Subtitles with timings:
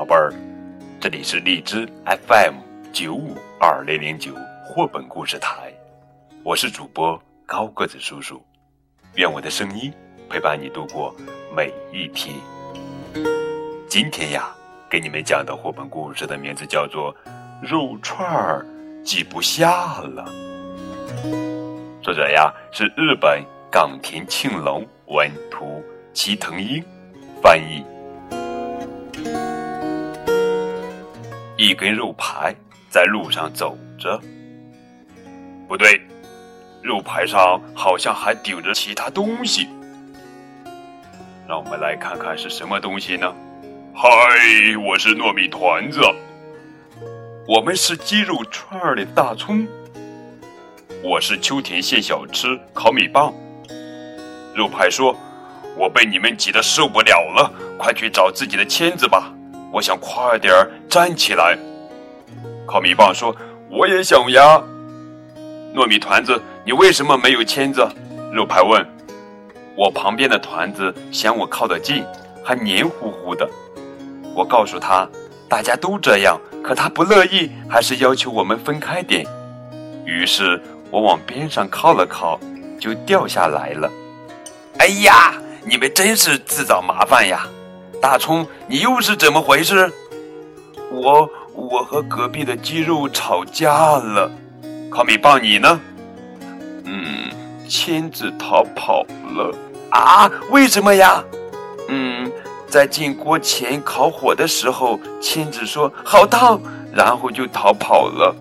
[0.00, 0.32] 宝贝儿，
[0.98, 2.54] 这里是荔枝 FM
[2.90, 4.32] 九五二零零九
[4.64, 5.70] 绘本故事台，
[6.42, 8.42] 我是主播高个子叔叔，
[9.16, 9.92] 愿我的声音
[10.30, 11.14] 陪伴你度过
[11.54, 12.34] 每一天。
[13.90, 14.48] 今天呀，
[14.88, 17.14] 给你们讲的绘本故事的名字叫做
[17.60, 18.64] 《肉串儿
[19.04, 20.24] 挤不下了》，
[22.02, 26.82] 作者呀是日本冈田庆隆文图，齐藤英
[27.42, 27.84] 翻译。
[31.62, 32.56] 一根肉排
[32.88, 34.18] 在路上走着，
[35.68, 36.00] 不对，
[36.80, 39.68] 肉排上好像还顶着其他东西。
[41.46, 43.30] 让我们来看看是什么东西呢？
[43.94, 44.08] 嗨，
[44.82, 46.00] 我是糯米团子。
[47.46, 49.68] 我们是鸡肉串里的大葱。
[51.04, 53.34] 我是秋田县小吃烤米棒。
[54.54, 55.14] 肉排说
[55.76, 59.30] ：“我被你们挤得受不了了，快去找自己的签子吧。”
[59.70, 61.56] 我想快点儿站起来。
[62.66, 63.34] 烤米棒说
[63.70, 64.60] ：“我也想呀。”
[65.72, 67.88] 糯米团子，你为什么没有签子？
[68.32, 68.84] 肉排问。
[69.76, 72.04] 我旁边的团子嫌我靠得近，
[72.44, 73.48] 还黏糊糊的。
[74.34, 75.08] 我告诉他，
[75.48, 79.24] 大家都这样，可他不乐意，还是要求我们分开点。
[80.04, 82.38] 于是我往边上靠了靠，
[82.80, 83.88] 就掉下来了。
[84.78, 87.46] 哎呀，你们真是自找麻烦呀！
[88.02, 89.92] 大葱，你又是怎么回事？
[90.90, 94.30] 我我和隔壁的鸡肉吵架了。
[94.90, 95.80] 烤米棒，你呢？
[96.84, 97.30] 嗯，
[97.68, 99.54] 亲子逃跑了。
[99.90, 100.30] 啊？
[100.50, 101.22] 为什么呀？
[101.88, 102.30] 嗯，
[102.68, 106.60] 在进锅前烤火的时候，签子说好烫，
[106.92, 108.34] 然后就逃跑了。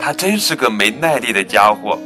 [0.00, 1.98] 他真是个没耐力的家伙。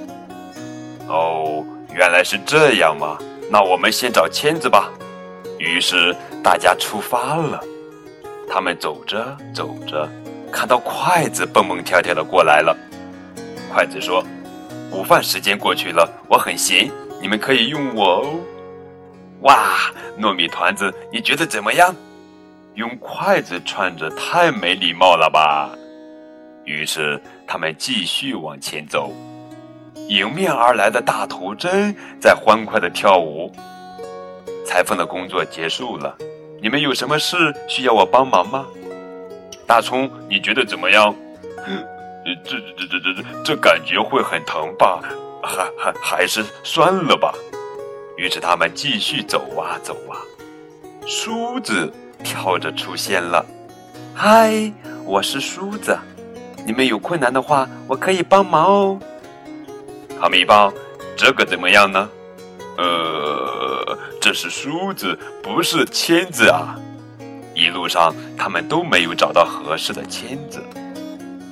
[1.09, 1.63] 哦，
[1.95, 3.19] 原来是这样吗？
[3.51, 4.91] 那我们先找签子吧。
[5.59, 7.63] 于是大家出发了。
[8.55, 10.07] 他们走着走着，
[10.53, 12.77] 看到筷子蹦蹦跳跳的过来了。
[13.73, 14.23] 筷子说
[14.93, 18.35] ：“午饭时间过去了，我很闲，你们可以用我哦。”
[19.41, 21.97] 哇，糯米团子，你觉得怎么样？
[22.75, 25.71] 用筷子串着太没礼貌了吧？
[26.67, 29.11] 于是他们继续往前走。
[30.09, 33.51] 迎面而来的大头针在欢快的跳舞。
[34.67, 36.15] 裁缝的工作结束了，
[36.63, 38.65] 你们有什么事需要我帮忙吗？
[39.67, 41.13] 大葱，你觉得怎么样？
[42.25, 45.01] 这这这这这这感觉会很疼吧？
[45.43, 47.35] 还还还是算了吧。
[48.17, 50.23] 于是他们继续走啊走啊。
[51.05, 51.93] 梳子
[52.23, 53.45] 跳着出现了。
[54.15, 54.73] 嗨，
[55.05, 55.99] 我是梳子，
[56.65, 59.01] 你们有困难的话，我可以帮忙哦。
[60.21, 60.73] 烤米棒，
[61.17, 62.09] 这个怎么样呢？
[62.79, 63.72] 呃。
[64.23, 66.79] 这是梳子，不是签子啊！
[67.57, 70.63] 一路上，他们都没有找到合适的签子。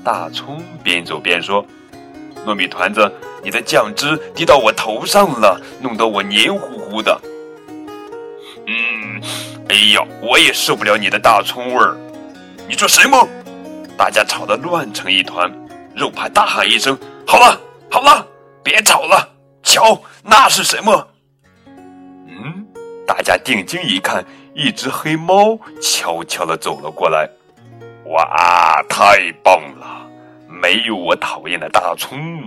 [0.05, 1.67] 大葱边走边说
[2.47, 7.21] ：“糯米团子，你的酱汁滴到我头上了，弄得我黏糊糊的。”
[8.69, 9.21] 嗯，
[9.69, 11.97] 哎呀，我也受不了你的大葱味儿！
[12.69, 13.29] 你说什么？
[13.99, 15.53] 大家吵得乱成一团。
[15.97, 17.61] 肉排大喊一声：“好了，
[17.91, 18.25] 好了，
[18.63, 19.29] 别吵了！
[19.65, 21.05] 瞧，那是什么？”
[23.10, 27.28] 大家定睛一看，一只黑猫悄悄地走了过来。
[28.04, 30.09] 哇，太棒了！
[30.47, 32.41] 没有我讨厌的大葱。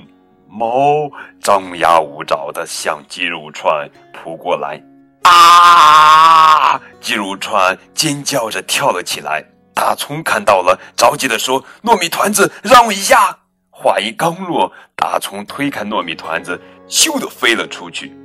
[0.48, 4.82] 猫张牙舞爪地向鸡肉串扑过来。
[5.24, 6.80] 啊！
[7.02, 9.44] 鸡肉串尖叫着跳了起来。
[9.76, 13.38] 大葱看到了，着急地说：“糯米团子，让我一下！”
[13.70, 16.58] 话音刚落，大葱推开糯米团子，
[16.88, 18.16] 咻的飞了出去，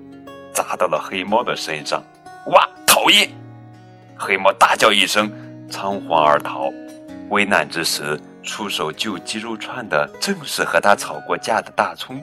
[0.53, 2.01] 砸到了黑猫的身上。
[2.49, 2.69] 哇！
[2.87, 3.29] 讨厌！
[4.17, 5.31] 黑猫大叫一声，
[5.71, 6.71] 仓皇而逃。
[7.31, 12.21] 危难之时，出手救鸡肉串的正是和他吵过架的大葱。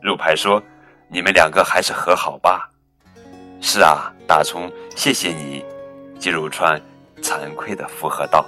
[0.00, 0.62] 肉排说
[1.08, 2.68] ：“你们两个还是和好吧。”
[3.60, 5.64] 是啊，大葱，谢谢你。
[6.18, 6.80] 鸡肉串
[7.22, 8.44] 惭愧地附和道：“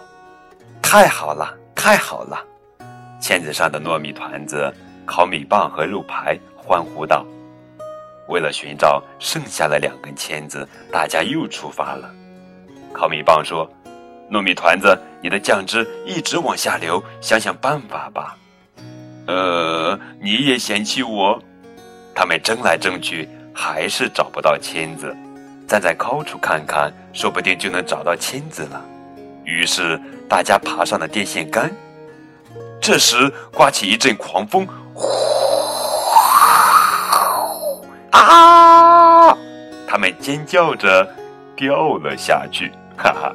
[0.82, 2.44] 太好了，太好了！”
[3.18, 4.70] 签子上的糯米团子、
[5.06, 7.24] 烤米棒和肉排欢呼道。
[8.28, 12.10] 为了寻找剩下的两根签子，大家又出发了。
[12.92, 13.68] 烤米棒说
[14.30, 18.36] ：“糯米团子，你的酱汁一直往下流，想想办法吧。”
[19.26, 21.40] 呃，你也嫌弃我？
[22.14, 25.14] 他们争来争去，还是找不到签子。
[25.66, 28.84] 站在高处看看，说不定就能找到签子了。
[29.44, 31.70] 于是大家爬上了电线杆。
[32.80, 35.23] 这时刮起一阵狂风，呼。
[38.20, 39.36] 啊！
[39.88, 41.08] 他们尖叫着
[41.56, 43.32] 掉了下去，哈哈！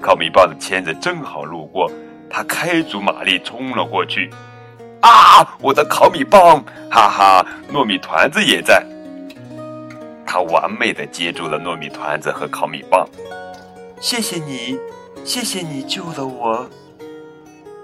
[0.00, 1.90] 烤米棒的签子正好路过，
[2.30, 4.30] 他开足马力冲了过去。
[5.02, 5.56] 啊！
[5.60, 6.64] 我的烤米棒！
[6.90, 8.82] 哈哈，糯米团子也在。
[10.26, 13.06] 他完美的接住了糯米团子和烤米棒。
[14.00, 14.78] 谢谢你，
[15.24, 16.66] 谢谢你救了我。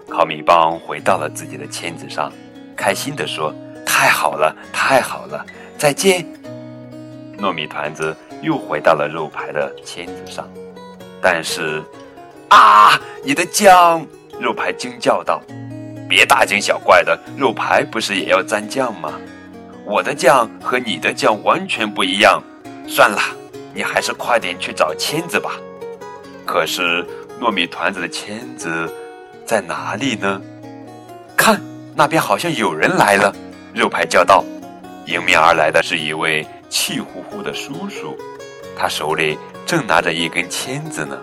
[0.08, 2.32] 烤米棒回到了自己的签子上，
[2.74, 3.52] 开心的说
[3.84, 5.44] ：“太好了，太好了，
[5.76, 6.26] 再见。”
[7.38, 10.48] 糯米团子又回到了肉排的签子上，
[11.20, 11.82] 但是，
[12.48, 12.98] 啊！
[13.22, 14.06] 你的酱！
[14.40, 15.42] 肉排惊叫道。
[16.08, 19.12] 别大惊小怪的，肉排不是也要蘸酱吗？
[19.84, 22.42] 我的酱和你的酱完全不一样。
[22.86, 23.18] 算了，
[23.74, 25.52] 你还是快点去找签子吧。
[26.44, 27.04] 可是
[27.40, 28.88] 糯米团子的签子
[29.44, 30.40] 在哪里呢？
[31.36, 31.60] 看，
[31.94, 33.34] 那边好像有人来了。
[33.74, 34.44] 肉排叫道
[35.06, 38.16] ：“迎面而来的是一位气呼呼的叔叔，
[38.76, 41.16] 他手里正拿着一根签子呢。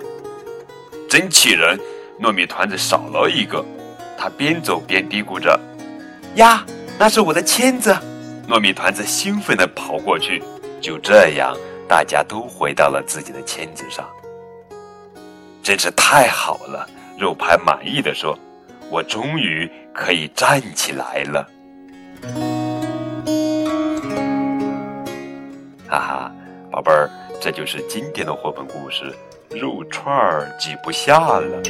[1.09, 1.77] 真气人！
[2.19, 3.63] 糯米团子少了一个。”
[4.17, 5.59] 他边走边嘀咕着
[6.35, 6.65] ：“呀，
[6.97, 7.93] 那是我的签子！”
[8.47, 10.41] 糯米团子兴奋地跑过去。
[10.79, 11.55] 就这样，
[11.87, 14.09] 大家都回到了自己的签子上。
[15.61, 16.87] 真是太好了！
[17.17, 18.37] 肉排满意的说
[18.89, 21.45] ：“我终于可以站起来了。”
[27.43, 29.13] 这就是经典的绘本故事
[29.59, 31.61] 《肉串儿挤不下了》。